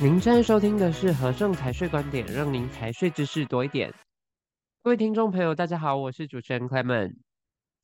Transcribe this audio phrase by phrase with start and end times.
[0.00, 3.92] 您正在收听的是和盛财税观点，让您财税知识多一点。
[4.80, 7.16] 各位听众朋友，大家好，我是主持人 Clement。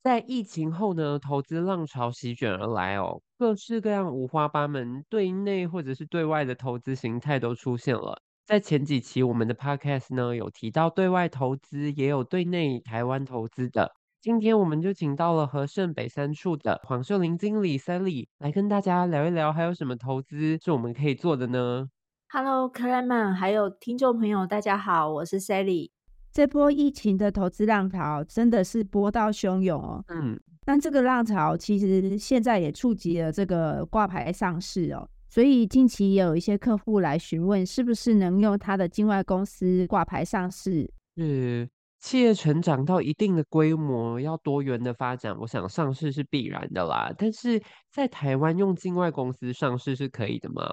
[0.01, 8.21] 在疫情后呢，投资浪潮席卷而来哦，各式各样五花八门，对内或者是对外的投资形态都出现了。
[8.45, 13.91] 在前几期我们的 Podcast 呢，有提到对外投资，也有对内台湾投资的。
[14.21, 21.85] 今天我们就请到了和盛北三处的黄秀玲经理 Sally 来跟大家聊一聊，还有什么投资是我们可以做的呢
[22.27, 25.91] ？Hello，Clement，还有听众朋友，大家好，我是 Sally。
[26.31, 30.03] 这波疫情的投资浪潮真的是波涛汹涌哦。
[30.09, 40.91] 嗯，但这个浪潮其实现在也触及了这个挂牌上市哦，所以近期也有一些客户来询问，是不是能用他的境外公司挂牌上市？
[41.15, 47.13] 是，企业成长到一定的规模，要多元的发展，我想上市是必然的啦。
[47.17, 50.63] 但是在台湾用境外公司上市是可以的吗？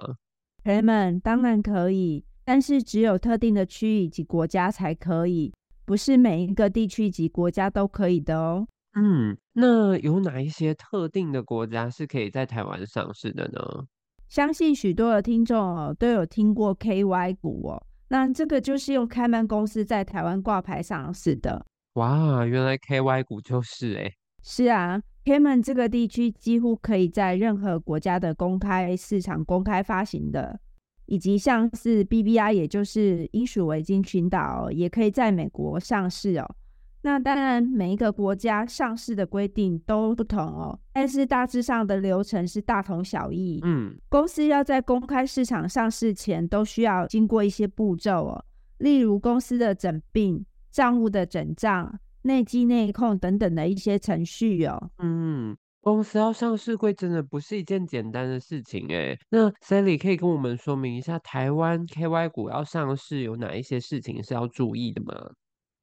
[0.63, 5.51] 朋友们，当然可以，但是只有特定的区域及国家才可以，
[5.83, 8.65] 不是每一个地区及国家都可以的哦。
[8.95, 13.85] 嗯，那有哪一些特定的国家是可以在台湾上市的呢？
[14.29, 21.65] 相信许多的听众哦都有听过 KY 股哦，那这个就是用开曼公司在台湾挂牌上市的。
[21.95, 24.13] 哇，原来 KY 股就是诶。
[24.43, 25.01] 是啊。
[25.25, 30.59] Cayman 这个地区几乎可以在任何国家的公开市场公开发行的，
[31.05, 36.55] 以及像是 BBI，也就是英属维京群岛，也可以在美国上市哦。
[37.03, 43.61] 那当然，每一个国家上市的规定都不同哦，但是大致上的流程是大同小异。
[43.63, 48.45] 嗯，公司要在公开市场上市前，都需要经过一些步骤哦，
[48.79, 51.97] 例如公司的整并、账务的整账。
[52.23, 54.89] 内稽内控等等的一些程序哦。
[54.99, 59.17] 嗯，公司要上市柜真的不是一件简单的事情诶。
[59.29, 65.13] 那 Sally 可以跟我们说明一下，台湾 KY 股要上市有哪一些事情是要注意的吗？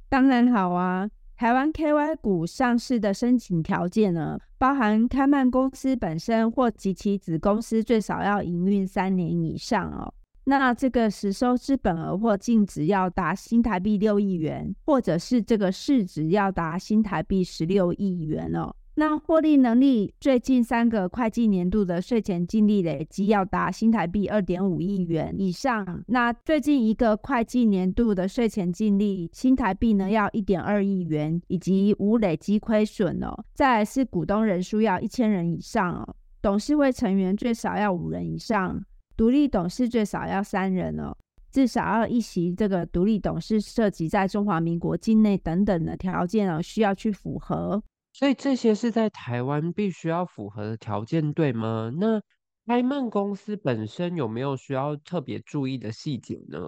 [0.09, 10.13] 当然好啊，台湾 KY 股上市的申请条件呢，包含开曼公司本身或及其子公司最少要营运三年以上哦。
[10.45, 18.75] 那这个实收资本额或净值要达新台币六亿元，或者是这个市值要达新台币十六亿元哦。
[18.97, 26.05] 那获利能力最近三个会计年度的税前净利累积要达新台币二点五亿元以上。
[26.09, 33.33] 那最近一个会计年度的税前净利新台币呢要一点二亿元，以及无累积亏损哦。
[33.55, 38.85] 再来是股东人数要一千人以上哦，董事会成员最少要五人以上。
[39.21, 41.15] 独立董事最少要三人哦，
[41.53, 47.83] 至少要一席这个独立董事涉及在中华民国境内等等的条件哦，需要去符合。
[48.15, 51.93] 所以这些是在台湾必须要符合的条件，对吗？
[51.99, 52.19] 那
[52.65, 56.59] 开曼公司本身有没有需要特别注意的细节呢？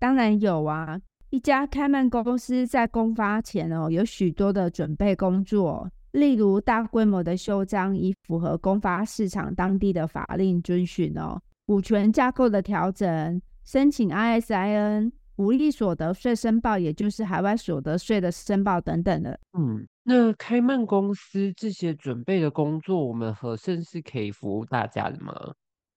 [0.00, 1.00] 当然有啊，
[1.30, 11.40] 一家开曼公司在公发前哦，有许多的准备工作，例如大规模的修章，以符合公发市场当地的法令遵循哦。
[11.66, 19.38] 股权架构的调整，申请 ISIN、无利所得税申报，也就是海外所得税的申报等等的。
[19.58, 25.34] 嗯，那开曼公司这些准备的工作，我们和盛是可以服务大家的吗？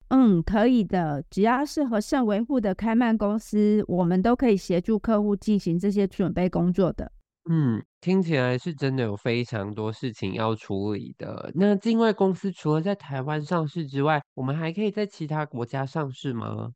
[0.10, 7.12] 嗯，可以的，只要是和盛维护的开曼公司，我们都可以协助客户进行这些准备工作的。
[7.50, 11.52] 嗯，听起来是真的有非常多事情要处理的。
[11.56, 16.72] 那境外公司除了在台湾上市之外，我们还可以在其他国家上市吗？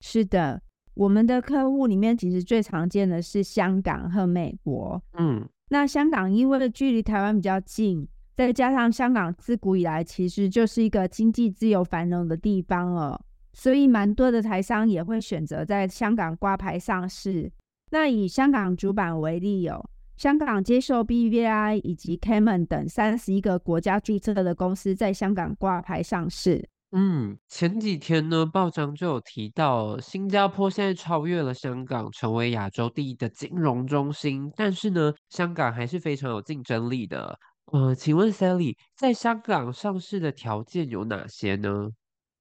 [0.00, 0.62] 是的，
[0.94, 5.02] 我们的客户里面其实最常见的是香港和美国。
[5.18, 13.20] 嗯，那香港因为距离台湾比较近，再加上香港自古以来其实就是一个经济自由繁荣的地方了，
[13.52, 17.52] 所以蛮多的台商也会选择在香港挂牌上市。
[17.90, 19.90] 那以香港主板为例哦。
[20.16, 26.68] 香港接受 BVI 以及 Cayman 等三十一个国家注册的公司在香港挂牌上市。
[26.92, 34.50] 嗯，前几天呢，报章就有提到，新加坡现在超越了香港，成为亚洲第一的金融中心。
[34.56, 37.38] 但是呢，香港还是非常有竞争力的。
[37.72, 41.90] 呃，请问 Sally，在香港上市的条件有哪些呢？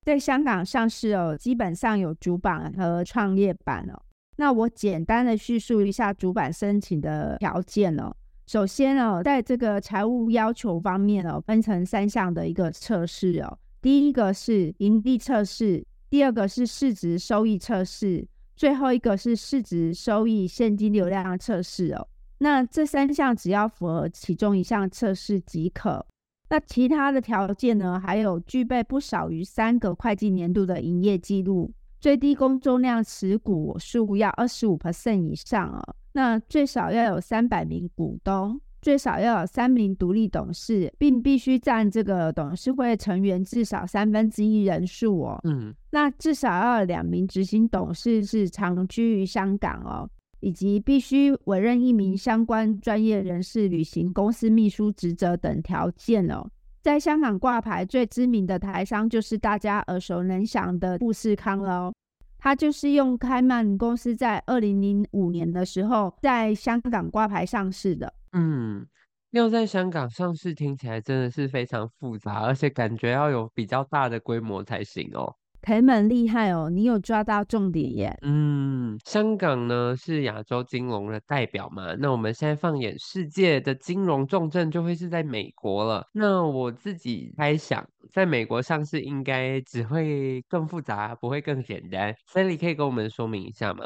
[0.04, 4.05] 在香港上市哦，基本上有主板和创业板哦。
[4.38, 8.16] 那我简单的叙述一下主板申请的条件哦。
[8.46, 13.58] 首先哦，在这个财务要求方面哦，分成三项的一个测试哦。
[13.82, 22.08] 第一个是盈利测试，第二个是市值收益测试，最后一个是市值收益现金流量测试哦。
[22.40, 26.06] 那这三项只要符合其中一项测试即可。
[26.50, 31.72] 那其他的条件呢，还有具备不少于三个会计年度的营业记录。
[32.06, 35.96] 最低工作量持股数要二十五 percent 以上哦。
[36.14, 45.42] 那最少要有三百名股东，最少要有三名独立董事，并必须占这个董事会成员至少三分之一人数哦。
[45.46, 50.08] 嗯，那至少要有两名执行董事是长居于香港哦，
[50.42, 56.48] 以及必须委任一名相关专业人士履行公司秘书职责等条件哦。
[56.86, 61.94] 在香港挂牌最知名的台商就是大家耳熟能详的富士康了哦。
[62.38, 68.14] 他就是用开曼公司在二零零五年的时候在香港挂牌上市的。
[68.34, 68.86] 嗯，
[69.32, 75.36] 要在香港上市听起来真的是非常复杂，而且感觉要有比较大的规模才行哦。
[75.66, 78.16] 凯门厉害哦，你有抓到重点耶。
[78.22, 86.06] 嗯，香港呢是亚洲金融的代表嘛，那我们现在放眼世界的金融重镇就会是在美国了。
[86.14, 87.84] 那我自己猜想，
[88.14, 92.14] 在美国上市应该只会更复杂，不会更简单。
[92.28, 93.84] 所以你可以跟我们说明一下吗？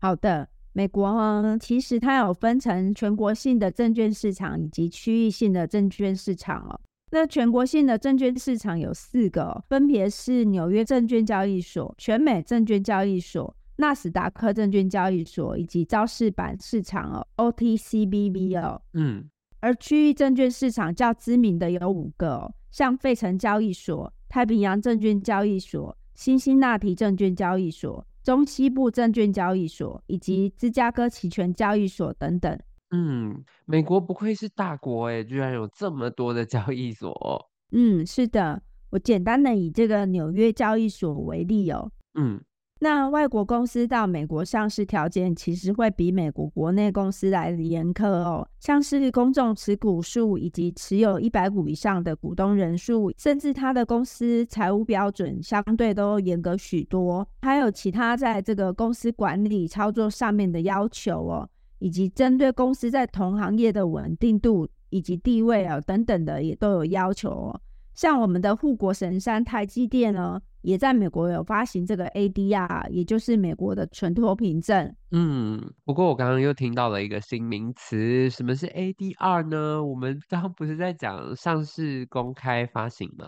[0.00, 1.08] 好的，美国
[1.40, 6.80] 呢其实它有分成全国性的证券市场以及区域性的证券市场哦。
[7.14, 18.82] 那全国性的证券市场有四个，分别是纽约证券交易所、全美证券交易所、纳斯达克证券交易所以及招市板市场哦 （OTCBB） 哦。
[18.94, 19.30] 嗯，
[19.60, 32.58] 而区域证券市场较知名的有五个哦，像费城交易所、太平洋证券交易所、辛辛那提证券交易所、中西部证券交易所以及芝加哥期权交易所等等。
[32.90, 37.40] 嗯，美国不愧是大国诶，居然有这么多的交易所哦。
[37.72, 41.90] 嗯，是的，我简单的以这个纽约交易所为例哦。
[42.14, 42.40] 嗯，
[42.78, 61.48] 那外国公司到美国上市条件其实会比美国国内公司来的严苛哦，像是公众持股数以及持有一百股以上的股东人数，甚至他的公司财务标准相对都严格许多，还有其他在这个公司管理操作上面的要求哦。
[61.78, 67.60] 以及针对公司在同行业的稳定度以及地位啊等等的，也都有要求哦。
[67.94, 74.92] 像我们的护国神山台积电呢，也在美国有发行这个 ADR，也就是美国的存托凭证。
[75.12, 79.84] 嗯，不过我刚刚又听到了一个新名词，什么是 ADR 呢？
[79.84, 83.26] 我们 刚刚不是在讲上市公开发行吗？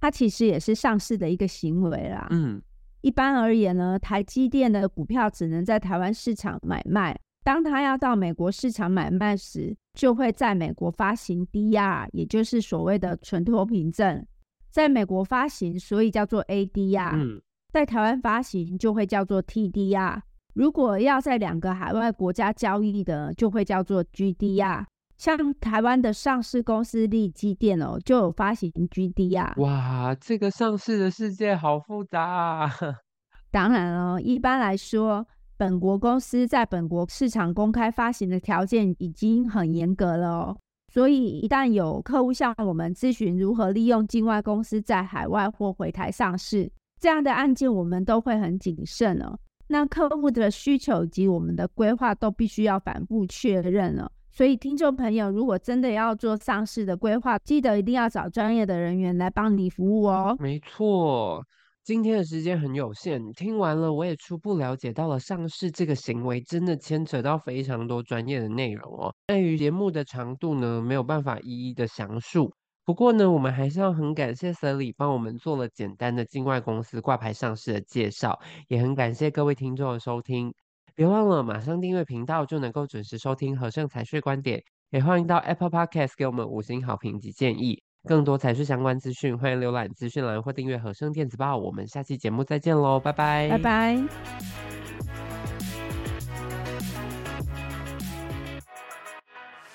[0.00, 2.26] 它其实也是上市的一个行为啦。
[2.30, 2.60] 嗯，
[3.00, 7.16] 一般而言呢，台积电的股票只能在台湾市场买卖。
[7.48, 14.22] 当他要到美国市场买卖时，就会在美国发行 DR，也就是所谓的存托凭证，
[14.70, 17.12] 在美国发行，所以叫做 ADR。
[17.14, 17.40] 嗯，
[17.72, 20.20] 在台湾发行就会叫做 TDR。
[20.52, 24.84] 如果要在两个海外国家交易的，就会叫做 GDR。
[25.16, 29.58] 像台湾的上市公司立基电哦，就有发行 GDR。
[29.62, 32.70] 哇，这个上市的世界好复杂啊！
[33.50, 35.26] 当然了，一般来说。
[35.58, 40.56] 本国公司在本国市场公开发行的条件已经很严格了哦，
[40.86, 46.70] 所以一旦有客户向我们咨询如何利用境外公司在海外或回台上市，
[47.00, 49.36] 这样的案件我们都会很谨慎哦。
[49.66, 54.08] 那客户的需求以及我们的规划都必须要反复确认了。
[54.30, 60.36] 所以听众朋友，如果真的要做上市的规划，记得一定要找专业的人员来帮你服务哦。
[60.38, 61.44] 没错。
[61.88, 69.14] 今天的时间很有限，听完了我也初步了解到了上市这个行为真的牵扯到非常多专业的内容哦。
[69.28, 72.52] 碍于节目的长度呢，没有办法一一的详述。
[72.84, 80.52] 不过呢，我们还是要很感谢 Sally 帮我们做了简单的境外公司挂牌上市的介绍，也很感谢各位听众的收听。
[80.94, 87.82] 别忘了马上订阅频道就能够准时收听和盛财税观点，也欢迎到 Apple Podcast 给我们五星好评及建议。
[88.04, 91.56] 更多财税相关资讯，欢迎浏览资讯栏或订阅和声电子报。
[91.56, 94.77] 我们下期节目再见喽，拜拜，拜拜。